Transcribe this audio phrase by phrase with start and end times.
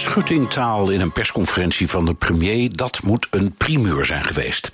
[0.00, 4.70] Schuttingtaal in een persconferentie van de premier, dat moet een primeur zijn geweest.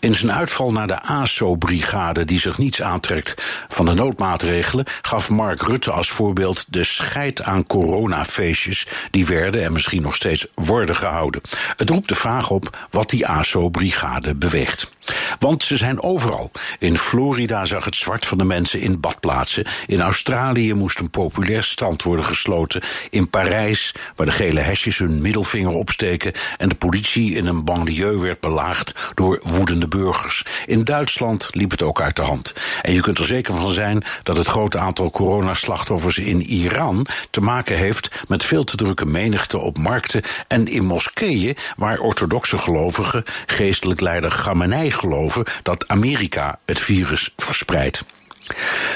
[0.00, 5.62] In zijn uitval naar de ASO-brigade, die zich niets aantrekt van de noodmaatregelen, gaf Mark
[5.62, 11.40] Rutte als voorbeeld de scheid aan coronafeestjes die werden en misschien nog steeds worden gehouden.
[11.76, 14.94] Het roept de vraag op wat die ASO-brigade beweegt.
[15.38, 16.50] Want ze zijn overal.
[16.78, 19.64] In Florida zag het zwart van de mensen in badplaatsen.
[19.86, 22.82] In Australië moest een populair strand worden gesloten.
[23.10, 28.20] In Parijs, waar de gele hesjes hun middelvinger opsteken en de politie in een banlieue
[28.20, 30.44] werd belaagd door woedende burgers.
[30.66, 32.52] In Duitsland liep het ook uit de hand.
[32.82, 37.40] En je kunt er zeker van zijn dat het grote aantal coronaslachtoffers in Iran te
[37.40, 43.24] maken heeft met veel te drukke menigte op markten en in moskeeën waar orthodoxe gelovigen
[43.46, 45.25] geestelijk leider Khamenei geloven
[45.62, 48.04] dat Amerika het virus verspreidt.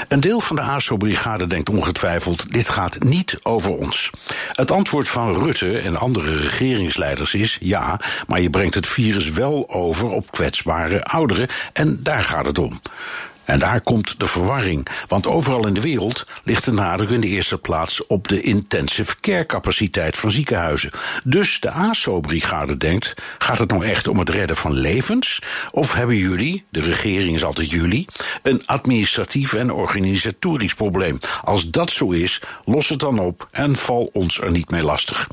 [0.07, 4.09] Een deel van de ASO-brigade denkt ongetwijfeld: dit gaat niet over ons.
[4.51, 9.69] Het antwoord van Rutte en andere regeringsleiders is: ja, maar je brengt het virus wel
[9.69, 12.79] over op kwetsbare ouderen en daar gaat het om.
[13.43, 17.27] En daar komt de verwarring, want overal in de wereld ligt de nadruk in de
[17.27, 20.91] eerste plaats op de intensive care capaciteit van ziekenhuizen.
[21.23, 25.41] Dus de ASO-brigade denkt: gaat het nou echt om het redden van levens?
[25.71, 28.05] Of hebben jullie, de regering is altijd jullie,
[28.43, 31.17] een administratief en organisatorisch probleem?
[31.43, 35.27] Als dat zo is, los het dan op en val ons er niet mee lastig.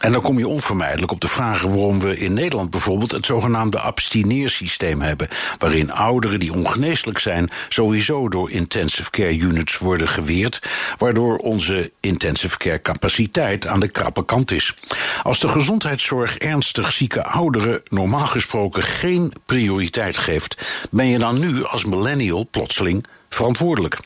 [0.00, 3.80] En dan kom je onvermijdelijk op de vragen waarom we in Nederland bijvoorbeeld het zogenaamde
[3.80, 10.62] abstineersysteem hebben, waarin ouderen die ongeneeslijk zijn sowieso door intensive care units worden geweerd,
[10.98, 14.74] waardoor onze intensive care capaciteit aan de krappe kant is.
[15.22, 21.64] Als de gezondheidszorg ernstig zieke ouderen normaal gesproken geen prioriteit geeft, ben je dan nu
[21.64, 23.98] als millennial plotseling verantwoordelijk.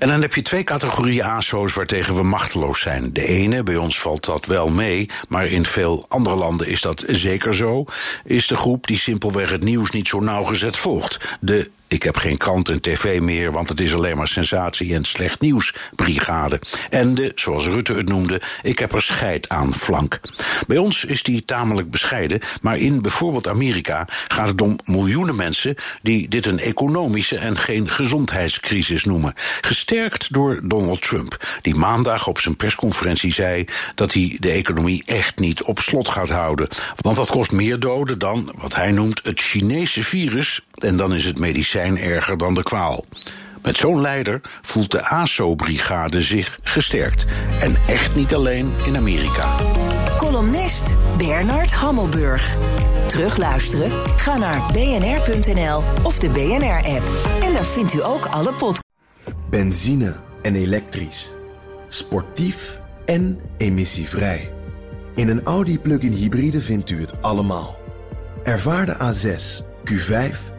[0.00, 3.12] En dan heb je twee categorieën ASO's waartegen we machteloos zijn.
[3.12, 7.04] De ene, bij ons valt dat wel mee, maar in veel andere landen is dat
[7.06, 7.84] zeker zo,
[8.24, 11.36] is de groep die simpelweg het nieuws niet zo nauwgezet volgt.
[11.40, 15.04] De ik heb geen krant en tv meer, want het is alleen maar sensatie en
[15.04, 16.60] slecht nieuws, brigade.
[16.88, 20.20] En de, zoals Rutte het noemde, ik heb er scheid aan flank.
[20.66, 25.74] Bij ons is die tamelijk bescheiden, maar in bijvoorbeeld Amerika gaat het om miljoenen mensen
[26.02, 29.34] die dit een economische en geen gezondheidscrisis noemen.
[29.60, 33.64] Gesterkt door Donald Trump, die maandag op zijn persconferentie zei
[33.94, 36.68] dat hij de economie echt niet op slot gaat houden.
[36.96, 41.24] Want dat kost meer doden dan wat hij noemt het Chinese virus, en dan is
[41.24, 43.04] het medicijn erger dan de kwaal.
[43.62, 47.26] Met zo'n leider voelt de ASO-brigade zich gesterkt.
[47.60, 49.56] En echt niet alleen in Amerika.
[50.16, 52.56] Columnist Bernard Hammelburg.
[53.06, 53.90] Terugluisteren?
[54.16, 57.02] Ga naar bnr.nl of de BNR-app.
[57.42, 58.88] En daar vindt u ook alle podcasts.
[59.50, 61.32] Benzine en elektrisch.
[61.88, 64.52] Sportief en emissievrij.
[65.14, 67.76] In een Audi plug-in hybride vindt u het allemaal.
[68.42, 70.58] Ervaar de A6, Q5